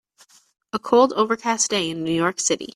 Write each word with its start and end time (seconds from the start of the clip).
A 0.73 0.79
cold 0.79 1.13
overcast 1.13 1.69
day 1.69 1.91
in 1.91 2.03
New 2.03 2.11
York 2.11 2.39
City. 2.39 2.69